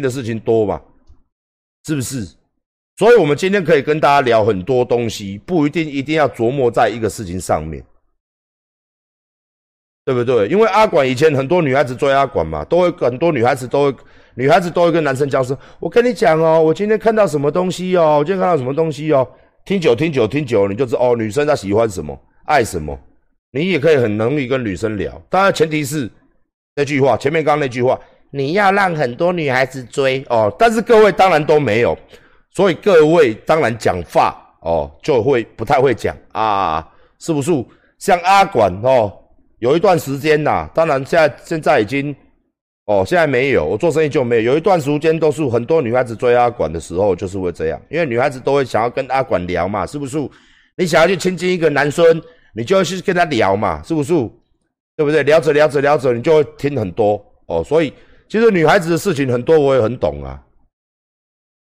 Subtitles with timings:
[0.00, 0.80] 的事情多嘛，
[1.86, 2.26] 是不是？
[2.96, 7.84] 所以，我们今天可以跟大家聊很多东西，不一定一定要琢磨在一个事情上面，
[10.04, 10.48] 对不对？
[10.48, 13.98] 因为阿管以前很多女孩子追阿管嘛，都会很多女孩子都会，
[14.34, 19.28] 女孩子都会跟男生交涉：“我跟你讲哦，我今天看到什么东西哦，我今天看到什么东西哦。”
[19.64, 22.98] 听久听久听久，你就知道哦，女生她喜欢什么，爱什么，
[23.52, 25.22] 你也可以很容易跟女生聊。
[25.28, 26.10] 当然，前提是
[26.74, 28.00] 那句话，前面刚刚那句话，
[28.30, 30.54] 你要让很多女孩子追哦。
[30.58, 31.96] 但是各位当然都没有。
[32.50, 36.86] 所以各位当然讲话哦，就会不太会讲啊，
[37.18, 37.52] 是不是？
[37.98, 39.12] 像阿管哦，
[39.58, 42.14] 有一段时间呐，当然现在现在已经
[42.86, 44.42] 哦，现在没有，我做生意就没有。
[44.42, 50.18] 有一段时间都是很多女孩子追阿管的时候，就是会这样，因为女孩子都会想要跟阿管聊嘛，是不是？
[50.76, 52.20] 你想要去亲近一个男生，
[52.54, 54.12] 你就要去跟他聊嘛，是不是？
[54.96, 55.22] 对不对？
[55.22, 57.62] 聊着聊着聊着，你就会听很多哦。
[57.62, 57.92] 所以
[58.28, 60.44] 其实女孩子的事情很多，我也很懂啊。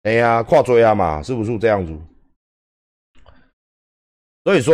[0.03, 1.93] 哎呀，跨追啊嘛，是不是这样子？
[4.43, 4.73] 所以说，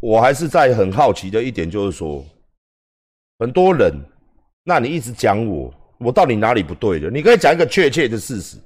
[0.00, 2.24] 我还是在很好奇的一点，就是说，
[3.38, 3.92] 很多人，
[4.64, 7.10] 那你一直讲我，我到底哪里不对的？
[7.10, 8.56] 你可以讲一个确切的事实。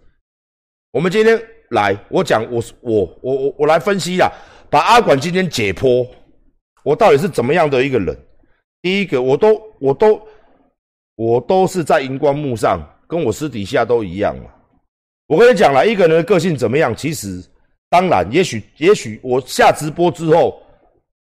[0.92, 4.32] 我们今天来，我讲，我我我我我来分析啦，
[4.70, 6.08] 把阿管今天解剖，
[6.82, 8.16] 我到底是怎么样的一个人？
[8.80, 10.16] 第一个，我都我都
[11.20, 14.44] 我都是在荧光幕上，跟我私底下都一样嘛。
[15.26, 16.96] 我跟你讲了，一个人的个性怎么样？
[16.96, 17.44] 其实，
[17.90, 20.62] 当然，也许，也许我下直播之后，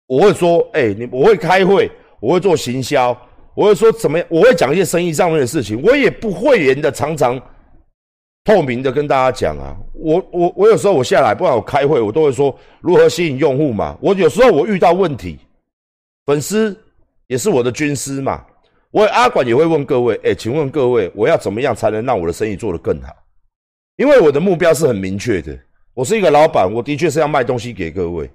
[0.06, 3.16] 我会说，哎，你我会开会，我会做行销，
[3.55, 4.27] 我会说怎么样？
[4.31, 7.41] 我会讲一些生意上面的事情，我也不会员的，常常
[8.44, 9.75] 透明的跟大家讲啊。
[9.94, 13.97] 我我我有时候我下来，不管我开会，我都会说如何吸引用户嘛。
[14.03, 15.39] 我有时候我遇到问题，
[16.27, 16.78] 粉丝
[17.28, 18.44] 也是我的军师嘛。
[18.91, 23.12] 我阿管也会问各位，哎，请问各位，我要怎么样才能让我的生意做得更好？
[23.97, 25.58] 因为我的目标是很明确的，
[25.92, 28.31] 我是一个老板，我的确是要卖东西给各位，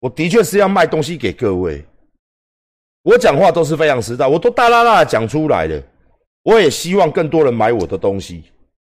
[0.00, 1.84] 我的确是要卖东西给各位，
[3.02, 5.82] 我讲话都是非常实在，我都大啦啦讲出来的，
[6.42, 8.44] 我也希望更多人买我的东西。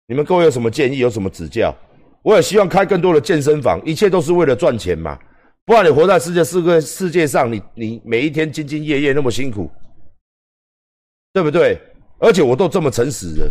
[0.06, 1.74] 你们各位有什么建议，有什么指教？
[2.22, 5.18] 我也希望开更多的健身房，一切都是为了赚钱嘛，
[5.64, 9.70] 不然你活在世界是个世界上，你你每一天兢兢业业那么辛苦，
[11.36, 11.78] 对不对？
[12.18, 13.50] 而且我都这么诚实的。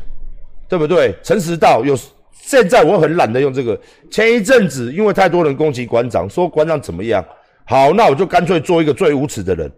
[0.68, 1.16] 对不对？
[1.22, 1.96] 诚实到有，
[2.32, 3.80] 现在我很懒得用这个。
[4.10, 7.24] 前一阵子因为太多人攻击馆长，说馆长怎么样？
[7.68, 9.72] 好，那我就干脆做一个最无耻的人。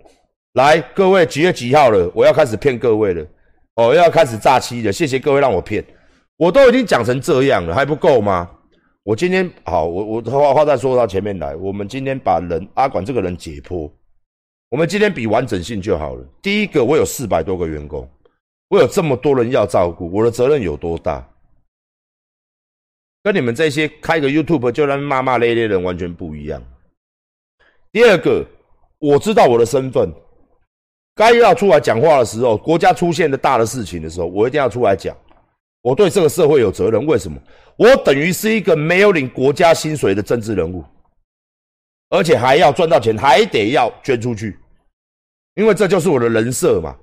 [0.54, 2.10] 来，各位几月几号了？
[2.16, 3.26] 我要开始骗各位了。
[3.76, 4.90] 哦，要开始诈欺了。
[4.90, 5.84] 谢谢各位让我骗，
[6.38, 8.50] 我都已经讲成这样了，还不够吗？
[9.04, 11.54] 我今天好，我我话话再说到前面来。
[11.58, 13.92] 我们今天把人阿管这个人解剖，
[14.70, 16.26] 我们今天比完整性就好了。
[16.42, 18.08] 第一个，我有四百多个员工。
[18.70, 21.26] 我有这么多人要照顾，我的责任有多大？
[23.24, 26.62] 跟你们这些开个 YouTube 就让骂骂咧咧的人完全不一样。
[27.94, 28.46] 第二个，
[29.00, 30.14] 我知道我的身份，
[31.16, 35.16] 该要出来讲话的时候，国家出现的大的事情的时候，我一定要出来讲。
[35.82, 37.06] 我对这个社会有责任。
[37.06, 37.42] 为什么？
[37.78, 40.84] 我等于是一个没有领国家薪水的政治人物，
[42.10, 44.58] 而且还要赚到钱，还得要捐出去，
[45.56, 46.96] 因为这就是我的人设嘛。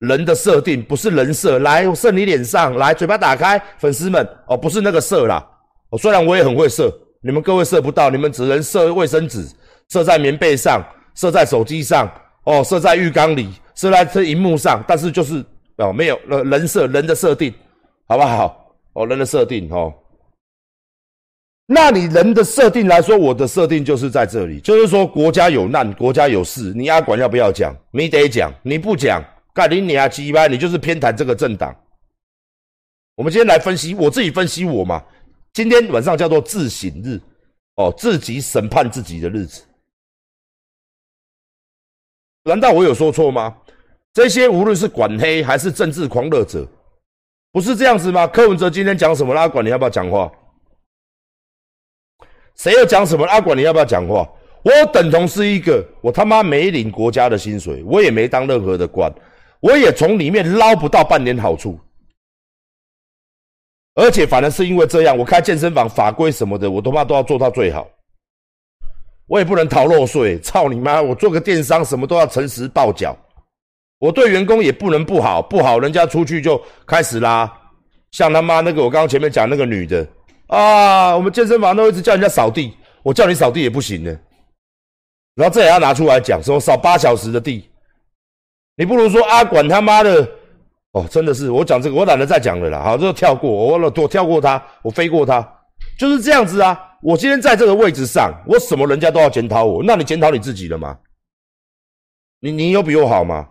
[0.00, 5.44] 人的设定不是人设，来射你脸上，来嘴巴打开，粉丝们哦，不是那个射啦。
[5.90, 6.88] 哦，虽然我也很会射，
[7.20, 9.44] 你们各位射不到，你们只能射卫生纸，
[9.88, 10.80] 射在棉被上，
[11.16, 12.08] 射在手机上，
[12.44, 15.44] 哦，射在浴缸里，射在这荧幕上，但是就是
[15.78, 17.52] 哦，没有人设，人的设定，
[18.06, 18.72] 好不好？
[18.92, 19.92] 哦，人的设定哦，
[21.70, 27.76] 那你人的设定来说，我的设定就是在这里，就是说国家有难，国家有事，你阿管要不要讲？
[27.90, 29.22] 你得讲，你不讲。
[29.52, 31.76] 盖林尼亚基班，你就是偏袒这个政党。
[33.16, 35.04] 我们今天来分析，我自己分析我嘛。
[35.52, 37.20] 今天晚上叫做自省日，
[37.74, 39.62] 哦，自己审判自己的日子。
[42.44, 43.54] 难道我有说错吗？
[44.14, 46.66] 这些无论是管黑还是政治狂热者，
[47.52, 48.26] 不是这样子吗？
[48.26, 49.34] 柯文哲今天讲什么？
[49.34, 50.32] 阿管你要不要讲话？
[52.58, 53.24] 谁要讲什么？
[53.26, 54.28] 阿管你要不要讲话？
[54.62, 59.12] 我等同是一个，我他妈没领国家的薪水，我也没当任何的官。
[59.60, 61.78] 我也从里面捞不到半点好处，
[63.94, 67.88] 而且反而是因为这样，我开健身房法规什么的，我他妈都要做到最好。
[69.26, 71.02] 我也不能逃漏税，操你妈！
[71.02, 73.16] 我做个电商，什么都要诚实报缴。
[73.98, 77.52] 我对员工也不能不好，不好人家出去就开始拉。
[78.10, 80.06] 像他妈那个，我刚刚前面讲那个女的
[80.48, 84.18] 啊，我们健身房都一直叫人家扫地，我叫你扫地也不行呢。
[85.34, 87.70] 然后这也要拿出来讲，说扫八小时的地。
[88.76, 90.28] 你不如说阿管他妈的，
[90.92, 92.82] 哦，真的是我讲这个，我懒得再讲了啦。
[92.82, 95.46] 好，这个跳过，我我跳过他，我飞过他，
[95.98, 96.78] 就是这样子啊。
[97.02, 100.98] 我今天在这个位置上，我什么人家都要检讨我，那你检讨你自己了吗？
[102.40, 103.48] 你你有比我好吗？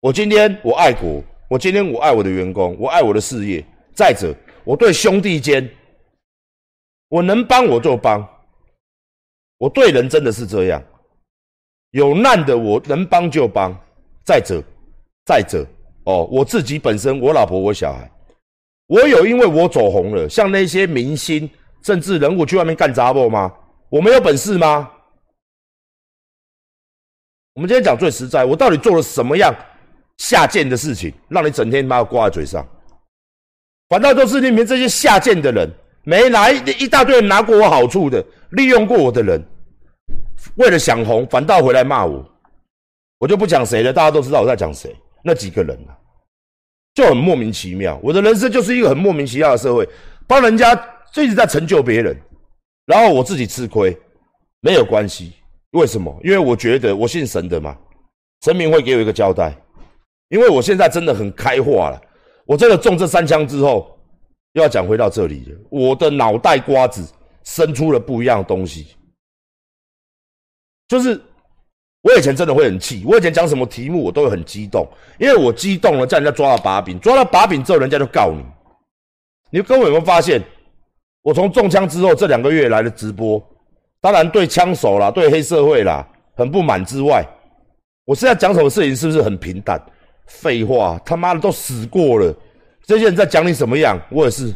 [0.00, 3.64] 我今天我爱国，我今天我爱我的员工，我爱我的事业。
[3.94, 4.34] 再者，
[4.64, 5.68] 我对兄弟间，
[7.08, 8.26] 我能帮我就帮。
[9.58, 10.82] 我对人真的是这样，
[11.90, 13.74] 有难的我能帮就帮。
[14.24, 14.62] 再者，
[15.24, 15.66] 再者，
[16.04, 18.10] 哦，我自己本身，我老婆，我小孩，
[18.86, 21.48] 我有因为我走红了，像那些明星、
[21.82, 23.52] 政治人物去外面干杂活吗？
[23.88, 24.90] 我没有本事吗？
[27.54, 29.52] 我们今天讲最实在，我到底做了什么样
[30.18, 32.64] 下贱的事情，让你整天妈挂在嘴上？
[33.88, 35.68] 反倒都是里面这些下贱的人，
[36.08, 39.44] 没来一大堆人拿过我好处的，利用过我的人，
[40.54, 42.24] 为了想红，反倒回来骂我。
[43.18, 44.96] 我就不讲谁了，大家都知道我在讲谁。
[45.22, 45.92] 那几个人啊，
[46.94, 48.00] 就很莫名其妙。
[48.02, 49.86] 我的人生就是一个很莫名其妙的社会，
[50.26, 50.72] 帮人家
[51.16, 52.18] 一直在成就别人，
[52.86, 53.94] 然后我自己吃亏，
[54.60, 55.34] 没有关系。
[55.72, 56.18] 为什么？
[56.24, 57.76] 因为我觉得我信神的嘛，
[58.46, 59.54] 神明会给我一个交代。
[60.30, 62.00] 因为我现在真的很开化了，
[62.46, 63.97] 我真的中这三枪之后，
[64.52, 65.58] 又要讲回到这里了。
[65.70, 67.06] 我的脑袋瓜子
[67.44, 68.88] 生出了不一样的东西，
[70.88, 71.20] 就是
[72.02, 74.86] 我以前真的会很气，我以前讲什么题目我都会很激动，
[75.18, 78.42] 因为我激动了，叫人家抓到把柄，抓到把柄之后，人家就告你。
[79.50, 80.42] 你各位有没有发现，
[81.22, 83.42] 我从中枪之后这两个月来的直播？
[84.00, 86.06] 当然，对枪手啦，对黑社会啦，
[86.36, 87.24] 很不满之外，
[88.04, 89.82] 我现在讲什么事情是不是很平淡？
[90.26, 92.34] 废话，他妈的都死过了，
[92.88, 94.00] 这些人在讲你什么样？
[94.10, 94.50] 我也是。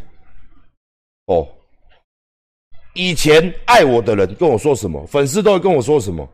[1.27, 1.47] 哦，
[2.95, 6.27] 以前爱我的人跟我说什么，粉丝都会跟我说什么，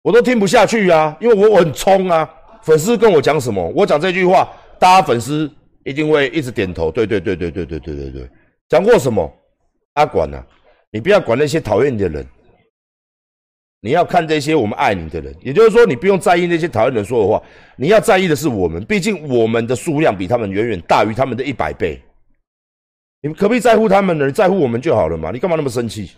[0.00, 2.28] 我都听不下去啊，因为我我很冲啊。
[2.62, 5.50] 粉丝跟我讲什么，我讲这句话，大家粉丝
[5.84, 6.90] 一定会一直点头。
[6.90, 8.30] 对对对对对对对对对，
[8.70, 9.30] 讲过什么？
[9.92, 10.42] 阿管呢？
[10.90, 12.26] 你不要管那些讨厌你的人，
[13.84, 15.36] 你要看这些我们爱你的人。
[15.42, 17.42] 也就是说，你不用在意那些讨厌人说的话，
[17.76, 18.84] 你要在意的是我们。
[18.84, 22.00] 毕竟我们的数量比他们远远大于他们的一百倍。
[23.20, 24.30] 你们可不可以在乎他们呢？
[24.30, 25.32] 在乎我们就好了嘛？
[25.32, 26.12] 你干嘛那么生气？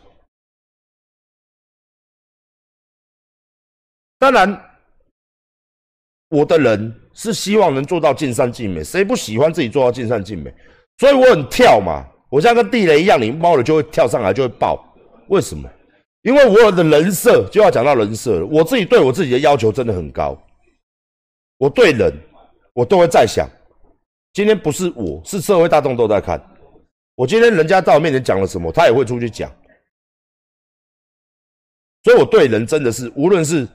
[4.18, 4.62] 当然，
[6.28, 10.54] 我的人是希望能做到尽善尽美，谁不喜欢自己做到尽善尽美？
[10.98, 12.06] 所以我很跳嘛。
[12.28, 14.82] 我像跟地雷一样，你猫了就会跳上来，就会爆。
[15.28, 15.70] 为什么？
[16.24, 18.46] 因为我的人设就要讲到人设了。
[18.46, 20.36] 我自己对我自己的要求真的很高。
[21.58, 22.12] 我对人，
[22.72, 23.46] 我都会在想，
[24.32, 26.42] 今天不是我，是社会大众都在看。
[27.14, 29.52] 我今天人家在我面前讲了什么，他也会出去讲。
[32.02, 33.68] 所以我对人真的是，无论是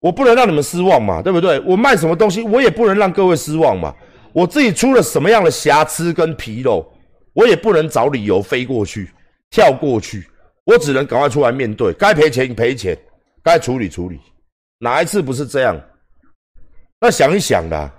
[0.00, 1.60] 我不能让你们失望嘛，对不对？
[1.60, 3.94] 我卖什么东西，我也不能让各位失望嘛。
[4.32, 6.84] 我自己出了什么样的瑕疵跟纰漏？
[7.32, 9.10] 我也不能找理由飞过去、
[9.50, 10.28] 跳过去，
[10.70, 12.96] 我只能赶快出来面对，该赔钱赔钱，
[13.42, 14.20] 该处理处理。
[14.78, 15.76] 哪一次不是这样？
[17.00, 17.92] 那想一想啦，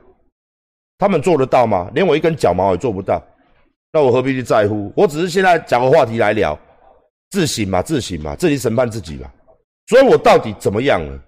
[0.97, 1.91] 他们做得到吗？
[1.94, 3.21] 连我一根脚毛也做不到，
[3.91, 4.89] 那我何必去在乎？
[4.95, 6.57] 我只是现在找个话题来聊，
[7.31, 9.29] 自省嘛，自省嘛，自己审判自己嘛。
[9.88, 11.19] 所以我到底怎么样了？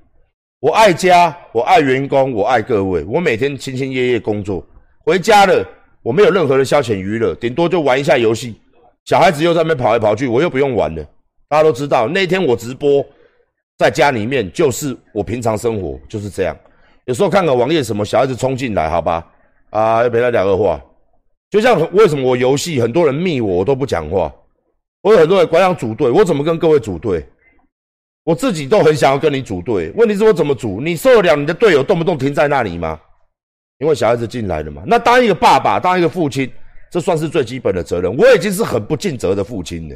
[0.61, 4.65] 我爱家，我爱员工，我爱各位，我每天兢兢业业工作，
[5.03, 5.67] 回家了。
[6.03, 8.55] 我没有任何的消遣娱乐，顶多就玩一下游戏。
[9.03, 11.05] 小孩子又在那边跑来跑去，我又不用玩了。
[11.53, 13.05] 大家都知道，那天我直播
[13.77, 16.57] 在家里面，就是我平常生活就是这样。
[17.05, 19.23] 有时候看个网页什么，小孩子冲进来，好吧，
[19.69, 20.81] 啊，陪他聊个话。
[21.51, 24.33] 就像为什么我游戏很多人密我，我都不讲话。
[25.03, 27.23] 我有很多人管想组队，我怎么跟各位组队？
[28.23, 30.81] 我自己都很想要跟你组队，问题是我怎么组？
[30.81, 32.99] 你受得了你的队友动不动停在那里吗？
[33.77, 36.51] 因为小孩子进来了嘛，那当一个爸爸，当一个父亲，
[36.89, 38.17] 这算是最基本的责任。
[38.17, 39.95] 我已经是很不尽责的父亲了，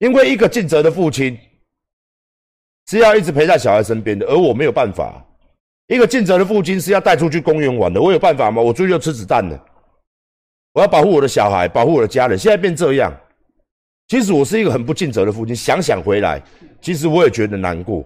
[0.00, 1.38] 因为一个尽责的父亲
[2.88, 5.24] 是要一直陪在小孩身边的，而我没有办法。
[5.86, 8.60] 一个尽责的父亲是要带出去公园玩的，我有办法吗？
[8.60, 9.58] 我出去就吃子弹了。
[10.72, 12.38] 我要保护我的小孩，保护我的家人。
[12.38, 13.14] 现在变这样，
[14.08, 15.54] 其实我是一个很不尽责的父亲。
[15.54, 16.42] 想想回来，
[16.82, 18.04] 其实我也觉得难过。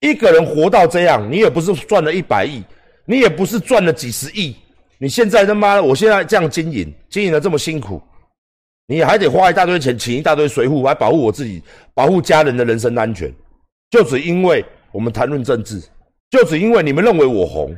[0.00, 2.62] 一个人活到这样，你也不是赚了一百亿。
[3.06, 4.56] 你也不是赚了几十亿，
[4.96, 8.00] 你现在他妈，我现在这样经营，经营的这么辛苦，
[8.86, 11.62] 你还得花一大堆钱，请一大堆随护来保护我自己，
[11.94, 13.32] 保护家人的人身安全，
[13.90, 15.82] 就只因为我们谈论政治，
[16.30, 17.74] 就只因为你们认为我红，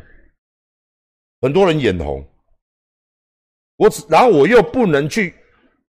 [1.41, 2.27] 很多人眼红，
[3.77, 5.35] 我只然后我又不能去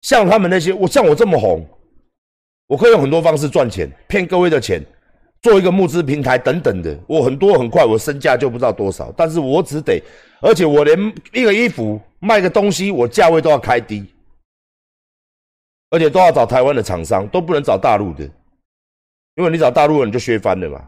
[0.02, 1.64] 像他们那些，我像我这么红，
[2.68, 4.84] 我可以用很多方式赚钱，骗各位的钱，
[5.44, 10.02] 做一个募资平台等等的，我很多很快，我身价就不知道多少，但是我只得，
[10.42, 14.04] 而且我连一个衣服卖个东西，我价位都要开低，
[15.94, 18.24] 而且都要找台湾的厂商，都不能找大陆的，
[19.36, 20.84] 因为你找大陆人就削翻了嘛。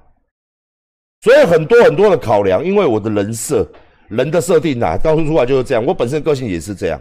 [1.22, 3.72] 所以很多很多的考量，因为我的人设、
[4.08, 7.00] 人的设定啊，当初出来就是这样，我本身个性也是这样。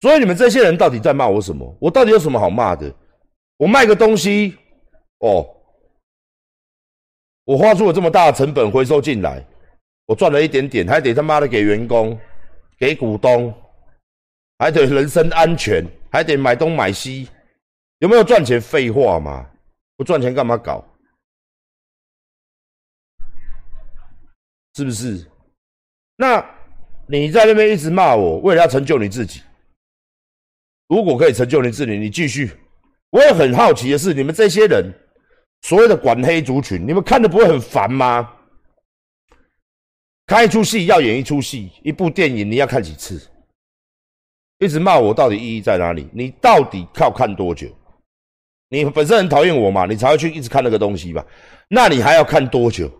[0.00, 1.76] 所以你们这些人到底在骂我什么？
[1.80, 2.88] 我到底有什么好骂的？
[3.56, 4.56] 我卖个东西，
[5.18, 5.44] 哦。
[7.46, 9.44] 我花出了这么大的成本回收进来，
[10.06, 12.16] 我赚了一点点，还得他妈的给员工、
[12.78, 13.52] 给股东，
[14.58, 17.28] 还得人身安全，还得买东买西，
[17.98, 18.60] 有没有赚钱？
[18.60, 19.44] 废话嘛，
[19.96, 20.84] 不赚钱干嘛搞？
[24.74, 25.26] 是不是？
[26.16, 26.44] 那
[27.06, 29.42] 你在那边一直骂我，为了要成就你自己。
[30.88, 32.50] 如果可以成就你自己，你继续。
[33.10, 34.92] 我也很好奇的是，你们这些人。
[35.62, 38.30] 所谓的管黑族群，你们看的不会很烦吗？
[40.26, 43.30] 看一出戏要演一出戏，一部电影你要看几次？
[44.58, 46.08] 一直骂我到底意义在哪里？
[46.12, 47.68] 你到底靠看多久？
[48.68, 51.24] 你本身很讨厌我嘛，你才会去一直看那个东西吧？
[51.68, 52.90] 那你还要看多久？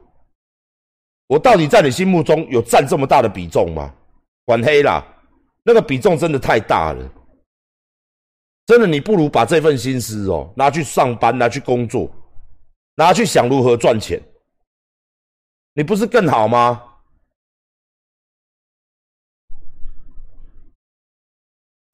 [1.27, 3.95] 我到底在你心目中有占这么大的比重吗？
[4.45, 5.05] 管黑啦，
[5.63, 7.13] 那个比重真的太大了，
[8.67, 12.11] 真的你不如把这份心思哦拿去上班，拿去工作。
[12.97, 14.23] 拿去想如何赚钱，
[15.75, 16.81] 你不是更好吗？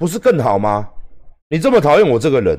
[0.01, 0.89] 不是更好吗？
[1.51, 2.59] 你这么讨厌我这个人，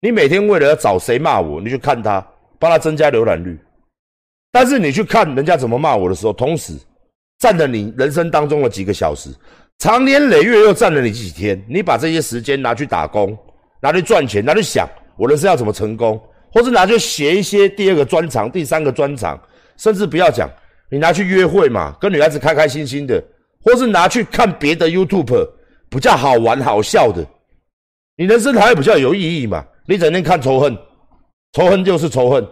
[0.00, 2.20] 你每天为了要找谁骂我，你去看他，
[2.58, 3.56] 帮他增加浏览率。
[4.50, 6.74] 但是你去看人家怎么骂我的时候，同时
[7.38, 9.30] 占了你人生当中的几个小时，
[9.78, 11.64] 长年累月又占了你几天。
[11.68, 13.38] 你把这些时间拿去打工，
[13.80, 14.84] 拿去赚钱，拿去想
[15.16, 16.20] 我人生要怎么成功。
[16.52, 19.40] 或是拿去写一些第二个专场、第三个专场，
[19.76, 20.50] 甚至不要讲，
[20.90, 23.22] 你拿去约会嘛，跟女孩子开开心心的，
[23.62, 25.48] 或是拿去看别的 YouTube，
[25.92, 27.22] 比较好玩好笑的，
[28.16, 29.62] 你人生才会比较有意义嘛。
[29.84, 30.74] 你整天看仇恨，
[31.52, 32.42] 仇恨就是仇恨。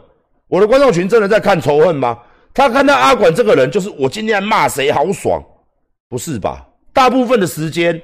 [0.49, 2.19] 我的观众群真的在看仇恨吗？
[2.53, 5.43] 他看到阿管这个人，就是我今天骂谁好爽，
[6.11, 6.69] 不是吧？
[6.93, 7.99] 大部分的时间，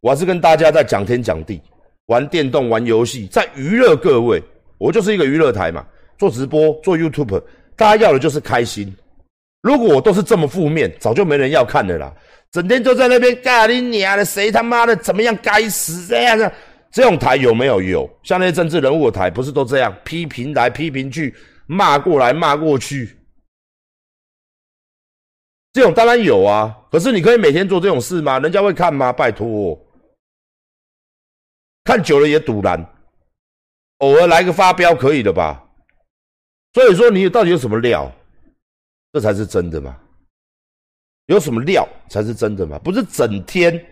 [0.00, 1.62] 我还是跟大家在讲天讲地，
[2.06, 4.42] 玩电动、玩游戏，在娱乐各位。
[4.76, 5.82] 我就是一个娱乐台嘛，
[6.18, 7.40] 做直播做 YouTube，
[7.74, 8.94] 大家要的就是开心。
[9.62, 12.12] 如果我都是这么负面，早就没人要看的啦。
[12.54, 15.36] 整天就在那边干你娘的，谁他妈的怎么样？
[15.42, 16.54] 该死这样的
[16.88, 17.82] 这种台有没有？
[17.82, 21.34] 有，像那些政治人物的台，不是都这样批评来批评去，
[21.66, 23.18] 骂过来骂过去。
[25.72, 28.38] 这种当然有啊，可是你可以每天做这种事吗？
[28.38, 29.12] 人家会看吗？
[29.12, 29.76] 拜托，
[31.82, 32.88] 看久了也堵然。
[33.98, 35.60] 偶尔来个发飙可以的吧？
[36.72, 38.12] 所以说你到底有什么料？
[39.12, 39.98] 这才是真的嘛？
[41.26, 42.78] 有什么料才是真的嘛？
[42.78, 43.84] 不是整天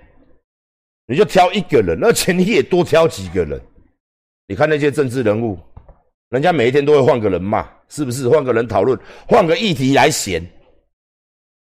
[1.06, 3.60] 你就挑一个人，而且你也多挑几个人。
[4.46, 5.58] 你看那些政治人物，
[6.30, 8.28] 人家每一天都会换个人骂，是不是？
[8.28, 10.44] 换个人讨论，换个议题来闲。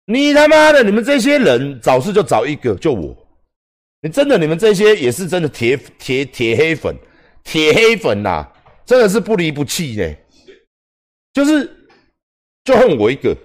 [0.07, 3.17] 你他妈的，你们这些人找事就找一个，就我。
[4.03, 6.97] 你真的，你们这些也是真的铁铁铁黑粉。
[7.43, 8.47] 铁黑粉呐，
[8.85, 10.15] 真的是不离不弃呢，
[11.33, 11.71] 就是
[12.65, 13.37] 就恨我一个，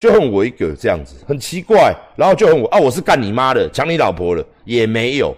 [0.00, 1.94] 就恨我一个这样子，很奇怪。
[2.16, 5.36] 然后就恨我啊，我是干你妈的，抢你老婆了也没有，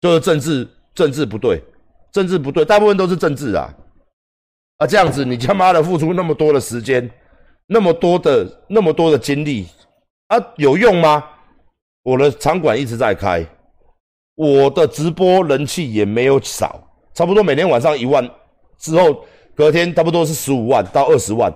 [0.00, 1.62] 就是政治政治不对，
[2.12, 3.72] 政治不对，大部分都是政治啊
[4.78, 7.08] 啊这样子，你他妈的付出那么多的时间，
[7.66, 9.66] 那么多的那么多的精力
[10.28, 11.24] 啊，有用吗？
[12.02, 13.46] 我的场馆一直在开。
[14.34, 16.82] 我的直播人气也没有少，
[17.14, 18.28] 差不多每天晚上一万，
[18.78, 21.52] 之后隔天差不多是十五万到二十万，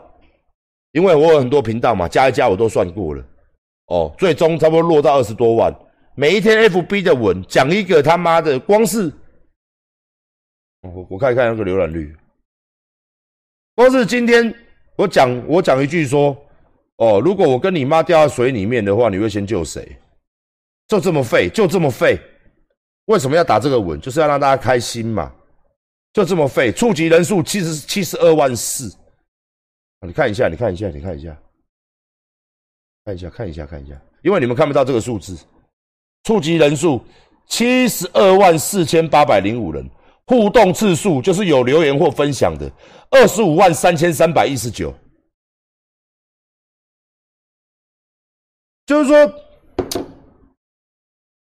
[0.96, 3.22] 因为我有很多频道嘛，加一加我都算过了，
[3.88, 5.70] 哦，最终差不多落到二十多万。
[6.14, 9.12] 每一天 FB 的文讲一个他妈的，光是
[10.80, 12.16] 我我看一看那个浏览率，
[13.74, 14.54] 光是今天
[14.96, 16.34] 我讲我讲一句说，
[16.96, 19.86] 哦，如果我跟你妈掉到水里面的话，你会先救谁？
[20.88, 22.18] 就这么废，就这么废。
[23.04, 24.00] 为什么要打这个文？
[24.00, 25.30] 就是要让大家开心嘛，
[26.14, 26.72] 就这么废。
[26.72, 28.90] 触及人数七十七十二万四，
[30.00, 31.36] 你看一下，你看一下，你看一下，
[33.04, 35.36] 看一下，看一下，看一下，因为你们看不到这个数字。
[36.24, 37.00] 触及人数
[37.46, 39.88] 七十二万四千八百零五人，
[40.26, 42.70] 互动次数就是有留言或分享的
[43.10, 44.92] 二十五万三千三百一十九，
[48.86, 49.26] 就是说，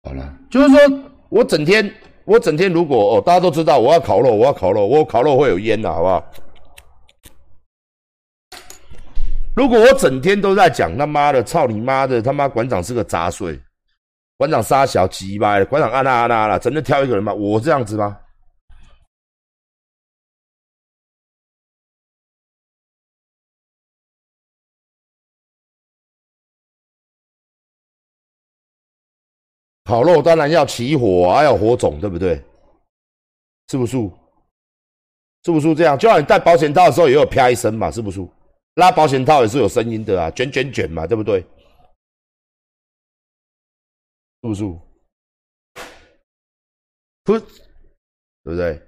[0.03, 1.11] 好了，就是说。
[1.31, 1.93] 我整天，
[2.25, 6.33] 我整天，如果哦，大家都知道我要烤肉，我要烤肉，我烤肉会有烟的，好不好？
[9.57, 13.59] 如果我整天都在讲他妈的操你妈的他妈馆长是个杂碎，
[14.37, 18.19] 馆长杀小鸡巴，馆长啊那啊那了，真的挑一个人骂，我这样子吗？
[29.85, 32.43] 烤肉当然要起火，还要火种，对不对？
[33.69, 33.97] 是不是？
[35.45, 35.97] 是不是这样？
[35.97, 38.27] 就像你戴保险套的时候也有啪一声嘛，是不是？
[38.75, 41.41] 拉保险套也是有声音的啊，卷卷卷嘛，对不对？
[44.43, 44.63] 是不是？
[47.23, 47.47] 不，对
[48.43, 48.83] 不对？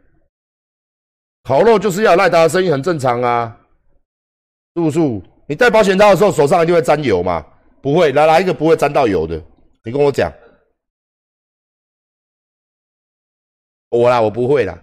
[1.45, 3.59] 烤肉就是要赖达的声音，很正常啊，
[4.75, 4.99] 是不是？
[5.49, 7.41] 你戴保险套的时候手上一定会沾油嘛？
[7.81, 9.41] 不会，来来一个不会沾到油的，
[9.85, 10.33] 你跟我讲。
[13.91, 14.77] 我啦，我不会啦。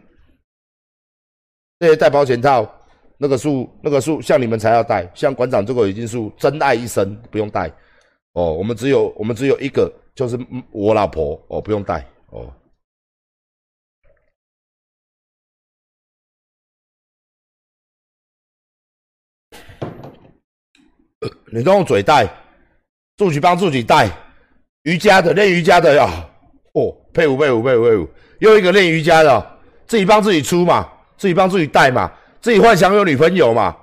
[1.79, 2.63] 那些戴保险套，
[3.23, 7.71] 那个树，那个树，像你们才要带，像馆长这个已经是真爱一生，不用带。
[8.33, 10.37] 哦，我们只有我们只有一个，就是
[10.71, 12.53] 我老婆哦，不用带哦。
[21.49, 22.27] 你都用嘴带，
[23.15, 24.09] 自己帮自己带。
[24.81, 26.29] 瑜伽的练瑜伽的呀，
[26.73, 28.09] 哦，佩服佩服佩服佩服。
[28.39, 32.11] 又一个练瑜伽的，自己帮自己出嘛，自己帮自己带嘛，
[32.43, 33.73] 自己幻想有女朋友嘛。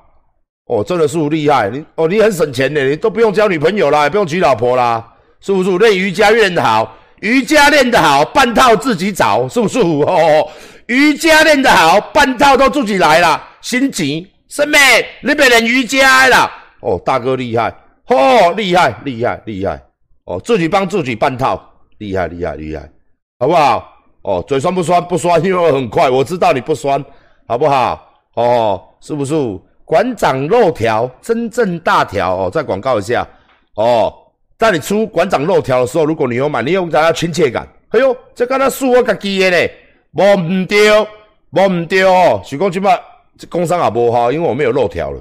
[0.67, 5.03] 哦，真的是厉害，你哦，你很省钱的，你都不用交女朋友啦，也不用娶老婆啦，
[5.41, 5.79] 是不是？
[5.79, 9.79] 练瑜伽练得好，瑜伽练得好，半套自己找，是不是？
[9.81, 10.47] 哦，
[10.89, 14.79] 瑜伽练得好，半套都自己来了，心急，师妹，
[15.23, 16.53] 你别练瑜伽啦。
[16.81, 17.75] 哦，大哥厉害，
[18.09, 19.83] 哦，厉害，厉害，厉害，
[20.27, 21.61] 哦，自己帮自己半套，
[21.97, 22.89] 厉害，厉害，厉害，
[23.39, 23.89] 好不好？
[24.23, 25.03] 哦，嘴酸不酸？
[25.03, 27.03] 不酸，因为我很快，我知道你不酸，
[27.49, 28.07] 好不好？
[28.41, 29.35] 哦，是不是？
[29.85, 32.51] 馆长肉条，真正大条哦！
[32.51, 33.27] 再广告一下
[33.75, 34.13] 哦，
[34.57, 37.69] 在你出馆长肉条的时候，如果你有买，你有大家亲切感。
[37.89, 39.75] 哎呦，这刚才是我家己的嘞，
[40.13, 40.91] 无唔对，
[41.51, 42.41] 无唔对哦。
[42.45, 42.91] 许光去嘛，
[43.37, 45.21] 这工商也不好，因为我没有肉条了，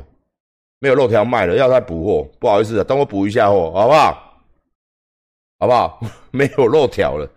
[0.79, 4.23] 没有肉条卖了，要再补货，不好意思，等我补一下货，好不好？
[5.59, 5.99] 好不好？
[6.31, 7.27] 没有肉条了。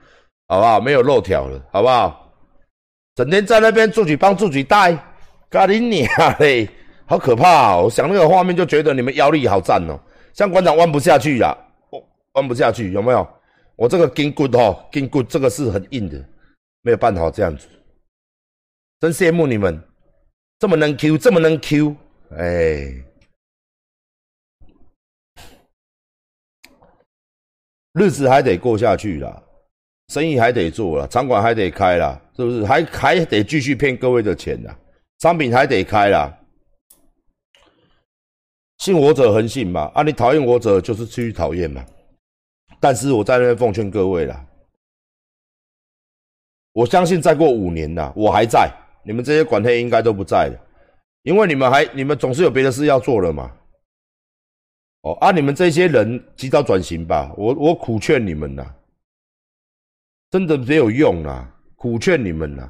[0.49, 0.79] 好不好？
[0.79, 2.31] 没有肉条了，好不好？
[3.15, 4.93] 整天在那边自己帮自己带，
[5.53, 6.67] 咖喱你啊嘞，
[7.05, 7.77] 好可怕！
[7.77, 10.01] 我想那个画面就觉得你们腰力好赞哦，
[10.33, 11.55] 像馆长弯不下去呀，
[12.33, 13.29] 弯不下去，有没有？
[13.77, 16.19] 我这个筋骨哦，筋骨这个是很硬的，
[16.81, 17.69] 没有办法这样子。
[18.99, 19.79] 真羡慕你们，
[20.59, 21.95] 这么能 Q，这么能 Q，
[22.39, 22.95] 哎，
[27.93, 29.43] 日子还得过下去啦。
[30.09, 32.65] 生意还得做了，场馆还得开啦，是不是？
[32.65, 34.75] 还还得继续骗各位的钱呐，
[35.23, 36.37] 商品还得开啦。
[38.79, 41.87] 信我者恒信嘛，啊，你讨厌我者就是继续讨厌嘛。
[42.81, 44.45] 但是我在那边奉劝各位啦，
[46.73, 48.69] 我相信再过五年呐，我还在，
[49.05, 50.59] 你们这些管黑应该都不在了，
[51.23, 53.57] 因为你们还你们总是有别的事要做了嘛。
[55.03, 58.75] 哦，啊，你们这些人及早转型吧，我我苦劝你们呐。
[60.31, 61.49] 真的没有用啊！
[61.77, 62.69] 苦劝你们呐，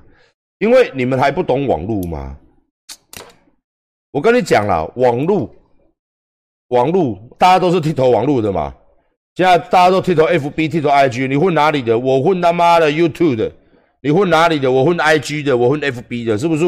[0.58, 2.38] 因为你们还不懂网络吗？
[4.12, 5.50] 我跟你讲了，网络，
[6.68, 8.72] 网络，大家都是剃头网络的嘛。
[9.34, 11.98] 现在大家都剃头 FB、剃头 IG，你混哪里的？
[11.98, 13.50] 我混他妈的 YouTube 的。
[14.02, 14.70] 你混哪里的？
[14.70, 16.64] 我混 IG 的，我混 FB 的，是不是？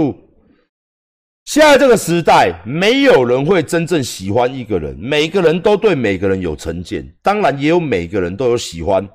[1.44, 9.06] 现在这个时代，没有人会真正喜欢一个人，每个人都对每个人有成见，当然也有每个人都有喜欢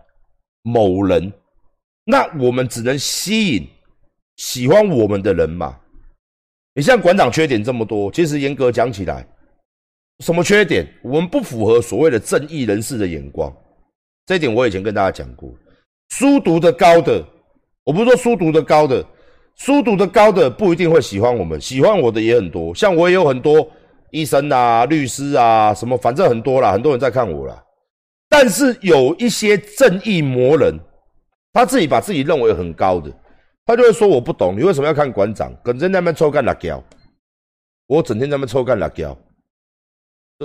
[0.62, 1.34] 某人。
[2.06, 3.68] 那我们只能吸引
[4.36, 5.76] 喜欢我们的人嘛？
[6.74, 9.26] 你像馆长缺点这么多，其实严格讲起来，
[10.20, 10.88] 什么缺点？
[11.04, 13.54] 我们不符合所谓的正义人士的眼光，
[14.26, 15.54] 这一点我以前跟大家讲过。
[16.10, 17.24] 书读的高的，
[17.84, 19.06] 我不是说书读的高的，
[19.56, 22.74] 书读的高的不一定会喜欢我们，喜欢我的也很多。
[22.74, 23.70] 像我也有很多
[24.12, 27.64] 医生啊、律师啊，什么反正很多啦，很多人在看我啦。
[28.30, 30.80] 但是有一些正义魔人。
[31.52, 33.12] 他自己把自己认为很高的，
[33.70, 35.54] 他就会说我不懂，你为什么要看馆长？
[35.64, 36.84] 整天在那边抽干辣椒，
[37.86, 39.16] 我整天在那边抽干辣椒，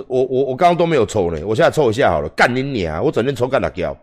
[0.07, 3.03] 我我我刚刚都没有抽呢，我现在抽一下好了，干你娘！
[3.03, 3.97] 我整天抽干辣椒，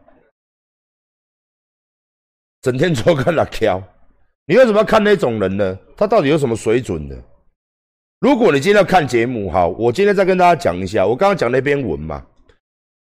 [2.63, 3.81] 整天抽干辣椒，
[4.47, 5.79] 你为什么要看那种人呢？
[5.97, 7.15] 他到底有什么水准呢？
[8.19, 12.27] 如果你今天要看节目，好，我今天再跟大家讲一下，我刚刚讲那篇文嘛，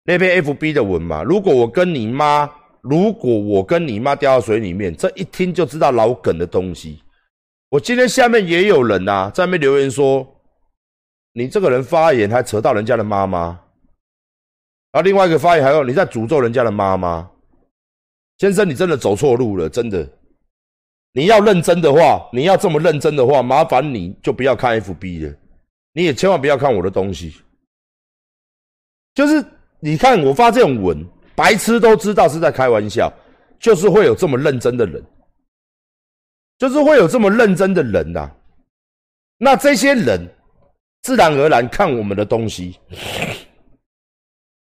[0.03, 2.51] 那篇 FB 的文嘛，如果我跟你妈。
[2.81, 7.01] 如果我跟你妈掉到水里面，这一听就知道老梗的东西。
[7.69, 10.25] 我今天下面也有人呐，在那边留言说，
[11.33, 13.47] 你这个人发言还扯到人家的妈妈，
[14.91, 17.29] 然后另外一个发言还有你在诅咒人家的妈妈，
[18.37, 20.07] 先生，你真的走错路了，真的。
[21.13, 25.35] 你要认真的话，你要这么认真的话，麻烦你就不要看 FB 了，
[25.93, 27.35] 你也千万不要看我的东西。
[29.15, 29.43] 就是
[29.79, 31.03] 你看我发这种文，
[31.37, 33.13] 白痴都知道是在开玩笑，
[33.59, 35.05] 就是会有这么认真的人，
[36.57, 38.31] 就是会有这么认真的人呐。
[39.37, 40.27] 那这些人
[41.03, 42.79] 自然而然看我们的东西，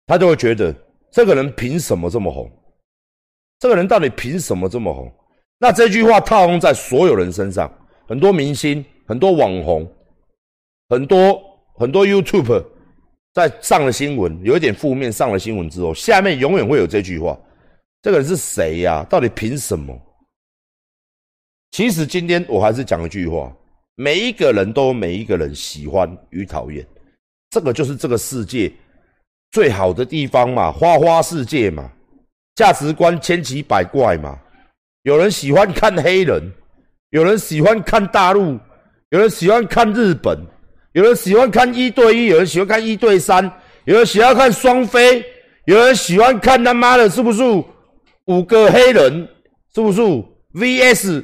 [0.07, 0.73] 他就会觉得
[1.12, 2.49] 这个人凭什么这么红？
[3.60, 5.12] 这个人到底凭什么这么红？
[5.57, 7.69] 那这句话套用在所有人身上，
[8.07, 9.86] 很多明星、很多网红、
[10.88, 11.38] 很多
[11.75, 12.65] 很多 YouTube
[13.33, 17.39] 在上了新闻，有一点负面，上了新闻之后，下面永远会有这句话：
[18.01, 19.05] 这个人是谁呀？
[19.09, 19.97] 到底凭什么？
[21.71, 23.55] 其实今天我还是讲一句话：
[23.95, 26.85] 每一个人都有每一个人喜欢与讨厌，
[27.49, 28.69] 这个就是这个世界
[29.51, 31.89] 最好的地方嘛，花花世界嘛，
[32.55, 34.37] 价值观千奇百怪嘛。
[35.03, 36.51] 有人喜欢看黑人，
[37.11, 38.59] 有人喜欢看大陆，
[39.09, 40.37] 有人喜欢看日本，
[40.93, 43.49] 有人喜欢看一对一，有人喜欢看一对三，
[43.86, 45.23] 有人喜欢看双飞，
[45.65, 47.43] 有人喜欢看他妈的是不是
[48.25, 49.27] 五个黑人，
[49.73, 50.01] 是不是
[50.54, 51.23] VS，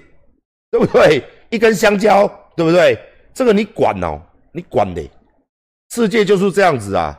[0.72, 1.24] 对不对？
[1.50, 2.98] 一根香蕉，对不对？
[3.34, 4.22] 这个你管哦，
[4.54, 5.02] 你管的，
[5.94, 7.18] 世界就是这样子啊。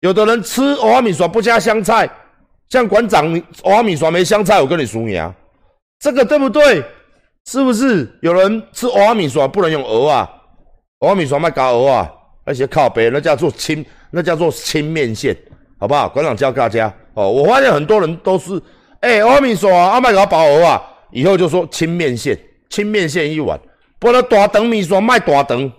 [0.00, 2.10] 有的人吃欧米刷不加香菜，
[2.68, 5.32] 像馆长欧米刷没香菜，我跟你说啊。
[6.00, 6.84] 这个对不对？
[7.46, 10.30] 是不是有人吃欧米刷不能用鹅啊？
[11.02, 12.10] 欧米刷卖加鹅啊？
[12.44, 15.36] 那些靠背那叫做清，那叫做清面线，
[15.78, 16.08] 好不好？
[16.08, 17.30] 馆长教大家哦。
[17.30, 18.60] 我发现很多人都是，
[19.00, 22.38] 哎，欧米刷阿卖个包鹅啊，以后就说清面线，
[22.70, 23.60] 清面线一碗，
[23.98, 25.70] 不能大等米刷卖大等，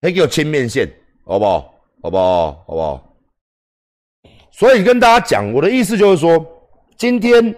[0.00, 0.90] 那叫清面线，
[1.24, 1.74] 好不好？
[2.02, 2.64] 好不好？
[2.66, 3.14] 好不好？
[4.50, 6.44] 所以跟大家讲，我的意思就是说，
[6.96, 7.54] 今天。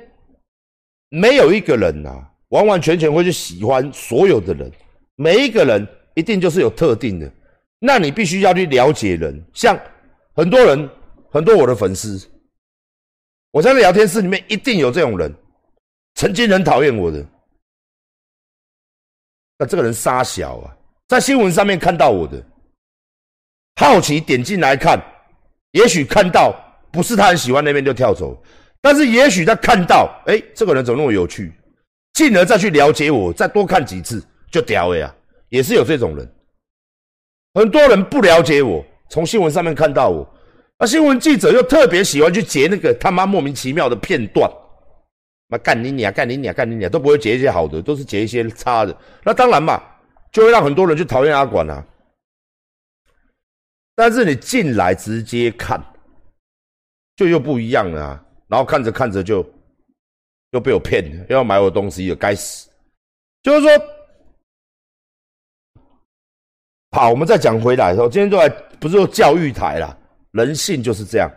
[1.10, 2.10] 没有一个人呐，
[2.48, 4.68] 完完全全会去喜欢所有的人。
[5.14, 7.30] 每一个人一定就是有特定的，
[7.78, 9.44] 那你必须要去了解人。
[9.52, 9.78] 像
[10.34, 10.88] 很多人，
[11.30, 12.20] 很多我的粉丝，
[13.50, 15.32] 我在聊天室里面一定有这种人，
[16.14, 17.24] 曾经很讨厌我的。
[19.58, 20.76] 那这个人傻小啊，
[21.08, 22.44] 在新闻上面看到我的，
[23.76, 25.00] 好奇点进来看，
[25.72, 26.54] 也许看到
[26.90, 28.40] 不是他很喜欢那边就跳走。
[28.80, 31.52] 但是也许他看到，哎，这个人怎么那么有趣，
[32.12, 35.14] 进而再去了解我，再多看几次就屌了呀，
[35.54, 36.28] 也是有这种人。
[37.54, 40.28] 很多人不了解我，从新闻上面看到我，
[40.80, 44.50] 那新闻记者又特别喜欢去截那个他妈莫名其妙的片段，
[45.46, 48.98] 妈干你你啊，干你你啊，干你你啊，都不会截一些好的，都是截一些差的。
[49.22, 49.80] 那当然嘛，
[50.32, 51.86] 就会让很多人去讨厌阿管啊。
[53.94, 55.80] 但是你进来直接看，
[57.14, 58.24] 就又不一样了啊。
[58.48, 59.48] 然后看着看着就
[60.50, 62.68] 又被我骗了，又要买我东西了，该死！
[63.44, 63.70] 就是说，
[66.94, 69.96] 好，我们再讲回来的时候，今天都来不是说教育台啦，
[70.30, 71.28] 人性就是这样。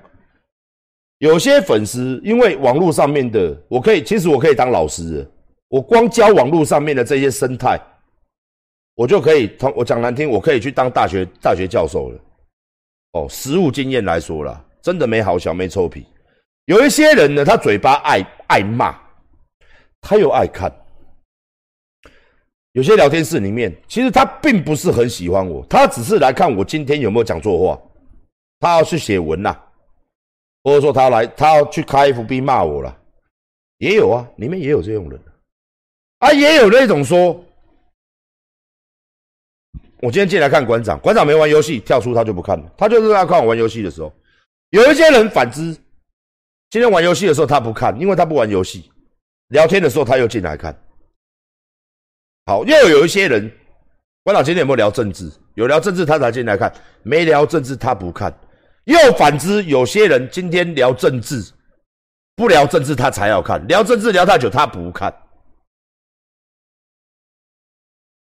[1.18, 5.28] 有些粉丝因为网络上面的，我可以，其实我可以当老师，
[5.70, 7.76] 我光教网络上面的这些生态，
[8.94, 12.20] 我就可以，我讲难听，我可以去当大学大学教授了。
[13.14, 16.06] 哦，实务经验来说了，真的没好小，没臭皮。
[16.66, 18.96] 有一些人呢，他嘴巴爱爱骂，
[20.02, 20.72] 他又爱看。
[22.78, 27.82] 有些聊天室里面，其实他并不是很喜欢我，他只是来看我今天有没有讲错话，
[28.60, 29.58] 他要去写文呐，
[30.64, 32.96] 或者说他来，他要去开 FB 骂我了，
[33.80, 35.20] 也有啊，里面也有这种人，
[36.20, 37.44] 啊，也有那种说，
[40.00, 44.14] 我今天进来看馆长，馆长没玩游戏，跳出他就不看了，他就是在看我玩游戏的时候，
[44.70, 45.76] 有一些人反之。
[46.70, 48.92] 今天玩游戏的时候他不看，因为他不玩游戏。
[49.48, 50.80] 聊天的时候他又进来看。
[52.48, 53.52] 好，又有一些人，
[54.24, 55.30] 关老今天有没有聊政治？
[55.56, 58.34] 有聊政治他才进来看，没聊政治他不看。
[58.86, 61.44] 又反之，有些人今天聊政治，
[62.38, 65.14] 不聊政治他才要看，聊政治聊太久他不看。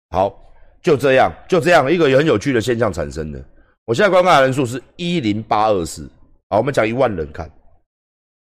[0.09, 0.35] 好，
[0.81, 3.44] 就这样，就这样一个很有趣的现象产生的。
[3.85, 6.11] 我现在观看人数是一零八二四。
[6.48, 7.50] 好，我们讲一万人看。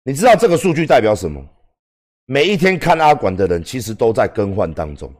[0.03, 1.43] 你知道这个数据代表什么？
[2.25, 5.11] 每一天看阿管的人，其实都在更换当中，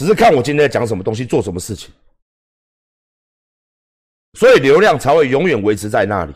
[0.00, 1.92] 只是看我今天在讲什么东西，做什么事情，
[4.32, 6.34] 所以流量才会永远维持在那里，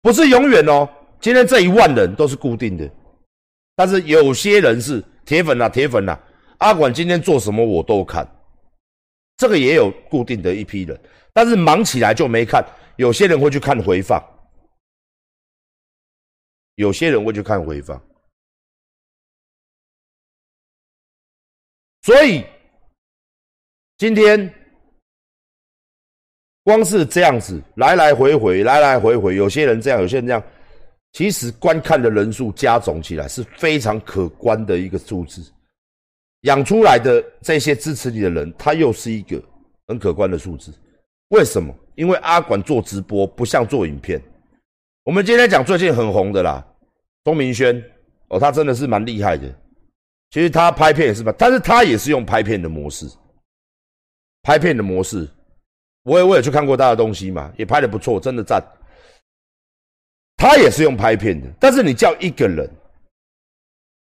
[0.00, 0.88] 不是永远哦。
[1.20, 2.88] 今天这一万人都是固定的，
[3.74, 6.16] 但是有些人是铁粉啊，铁粉啊，
[6.58, 8.24] 阿管今天做什么我都看，
[9.38, 10.96] 这个也有固定的一批人。
[11.32, 12.64] 但是忙起来就没看。
[12.94, 14.22] 有些人会去看回放，
[16.76, 18.00] 有些人会去看回放，
[22.02, 22.46] 所以
[23.98, 24.48] 今天
[26.62, 30.40] 光是这样子来来回回，来来回回，有些人这样，有些人这样，
[31.14, 35.42] 其实观看的人数加总起来是非常可观的一个数字。
[36.42, 39.42] 养出来的这些支持你的人，他又是一个
[39.88, 40.72] 很可观的数字。
[41.30, 41.74] 为什么？
[41.96, 44.22] 因为阿管做直播不像做影片。
[45.02, 46.64] 我们今天讲最近很红的啦，
[47.24, 47.82] 钟明轩
[48.28, 49.52] 哦，他真的是蛮厉害的。
[50.30, 53.08] 其实他拍片也是吧，但是他也是用拍片的模式，
[54.42, 55.28] 拍片的模式。
[56.04, 58.62] 我也我也去看过他的东西嘛，也拍的不错，真的赞。
[60.36, 62.68] 他也是用拍片的，但是你叫一个人。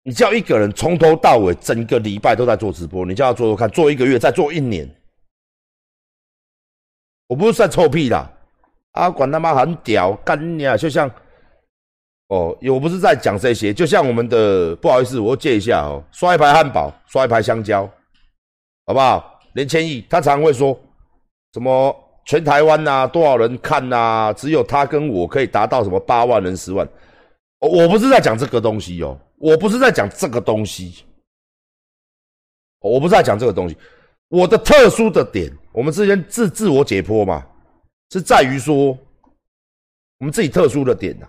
[0.02, 4.88] 你叫一个人从头到尾整个礼拜都在做直播，你叫他做做看，做一个月，再做一年。
[7.26, 8.26] 我不是在臭屁啦，
[8.92, 10.74] 阿管他妈很屌，干你啊！
[10.74, 11.06] 就像，
[12.28, 17.86] 哦，我不是在讲这些，就像我们的，不好意思，我借一下哦，刷一排汉堡，刷一排香蕉，
[18.86, 19.29] 好不好？
[19.54, 20.78] 连千亿，他常会说，
[21.52, 24.32] 什么全台湾呐，多少人看呐？
[24.36, 26.88] 只有他跟我可以达到什么八万人、十万。
[27.60, 29.18] 我不是在讲这个东西哦。
[29.36, 31.04] 我不是在讲这个东西，
[32.80, 33.76] 我不是在讲这个东西。
[34.28, 37.44] 我的特殊的点，我们之间自自我解剖嘛，
[38.10, 38.96] 是在于说，
[40.18, 41.26] 我们自己特殊的点呐，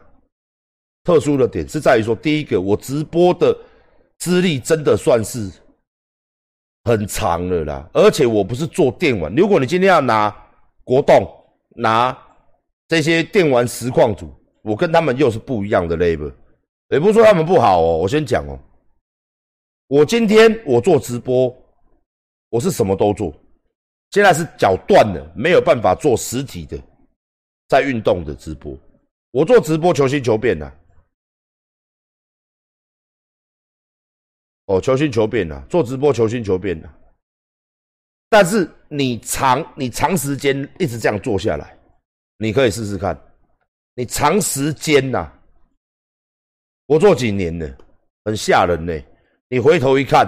[1.03, 3.57] 特殊的点是在于说，第一个，我直播的
[4.19, 5.49] 资历真的算是
[6.83, 9.33] 很长了啦，而且我不是做电玩。
[9.35, 10.35] 如果你今天要拿
[10.83, 11.27] 国栋，
[11.75, 12.17] 拿
[12.87, 16.33] 这些电玩实况组，我跟他们又是不一样的 level。
[16.89, 18.59] 也不是说他们不好哦，我先讲哦。
[19.87, 21.55] 我今天我做直播，
[22.49, 23.33] 我是什么都做。
[24.09, 26.77] 现在是脚断了，没有办法做实体的
[27.69, 28.75] 在运动的直播。
[29.31, 30.69] 我做直播求新求变呐。
[34.65, 36.93] 哦，求新求变呐，做直播求新求变呐。
[38.29, 41.77] 但是你长你长时间一直这样做下来，
[42.37, 43.19] 你可以试试看。
[43.95, 45.31] 你长时间呐。
[46.85, 47.77] 我做几年了，
[48.25, 48.93] 很吓人呢。
[49.49, 50.25] 你回头一看，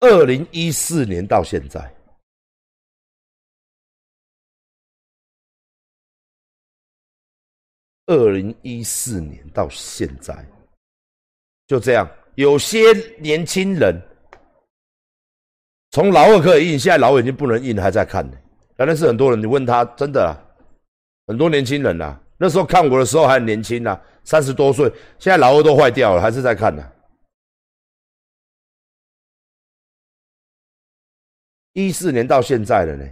[0.00, 1.94] 二零一四年到现在，
[8.06, 10.46] 二零一四年到现在，
[11.66, 12.08] 就这样。
[12.36, 12.78] 有些
[13.18, 14.00] 年轻人
[15.90, 18.36] 从老二可以印，现在老二已经不能印，还在看呢。
[18.76, 20.36] 但是很多人，你问他，真的，
[21.26, 22.20] 很多年轻人呐。
[22.38, 24.86] 那时候看我的时候还很年轻呐，三十多岁，
[25.18, 26.92] 现在老二都坏掉了，还是在看呢。
[31.72, 33.10] 一四年到现在了呢，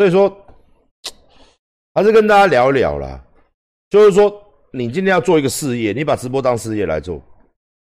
[0.00, 0.34] 所以说
[1.92, 3.22] 还是跟大家聊一聊啦。
[3.90, 4.32] 就是说，
[4.72, 7.22] 你今天要做一个事业，你把直播当事业来做，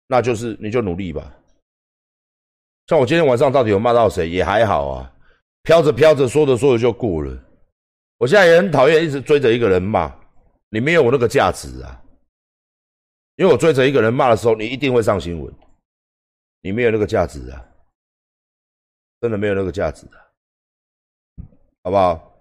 [0.07, 1.33] 那就是你就努力吧。
[2.87, 5.13] 像我今天晚上到底有骂到谁，也还好啊，
[5.63, 7.41] 飘着飘着，说着说着就过了。
[8.17, 10.13] 我现在也很讨厌一直追着一个人骂，
[10.71, 12.03] 你没有我那个价值啊。
[13.37, 15.53] 因为我追着一个人骂的时候，你一定会上新闻，
[16.59, 17.65] 你没有那个价值啊，
[19.21, 20.19] 真的没有那个价值啊，
[21.83, 22.31] 好不好？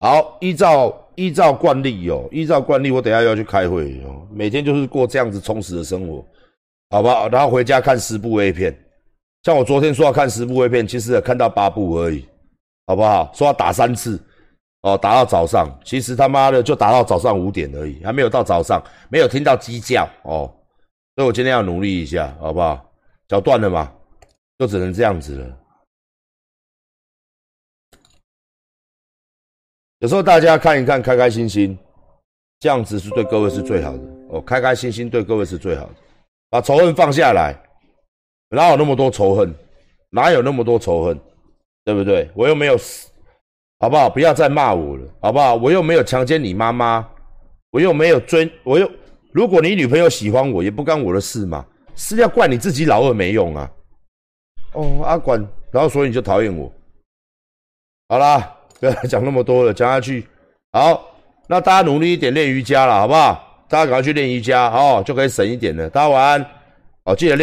[0.00, 4.26] 好，依照依照惯例哦，依照惯例，我等下要去开会哦。
[4.32, 6.24] 每天就是过这样子充实的生活，
[6.90, 7.28] 好不好？
[7.28, 8.76] 然后回家看十部 A 片，
[9.42, 12.26] 像我昨天说要看十部 A 片，其实看到八部而已，
[12.86, 13.30] 好不好？
[13.34, 14.18] 说要打三次，
[14.82, 20.50] 哦，打到早上，其实他妈的就打到早上五点而已，还没有到早上，没有听到鸡叫哦。
[21.16, 22.88] 所以我今天要努力一下，好不好？
[23.26, 23.92] 脚断了嘛，
[24.58, 25.58] 就只能这样子了。
[30.00, 31.76] 有时候大家看一看，开开心心，
[32.60, 34.40] 这样子是对各位是最好的哦。
[34.40, 35.94] 开开心心对各位是最好的，
[36.50, 37.52] 把仇恨放下来，
[38.50, 39.52] 哪有那么多仇恨？
[40.10, 41.18] 哪有那么多仇恨？
[41.84, 42.30] 对不对？
[42.34, 43.08] 我又没有死，
[43.80, 44.08] 好不好？
[44.08, 45.56] 不要再骂我了，好不好？
[45.56, 47.04] 我又没有强奸你妈妈，
[47.70, 48.88] 我又没有追，我又……
[49.32, 53.70] 如果你女朋友喜欢我，也不干我的事嘛，是要怪你自己老二没用啊。
[54.74, 56.72] 哦，阿管，然后所以你就讨厌我，
[58.08, 58.54] 好啦。
[58.80, 60.26] 不 要讲那么多了，讲下去。
[60.72, 61.02] 好，
[61.48, 63.44] 那大家努力一点练瑜伽了，好不好？
[63.68, 65.90] 大家赶快去练瑜伽哦，就可以省一点了。
[65.90, 66.46] 大家晚安，
[67.04, 67.36] 哦，记得练。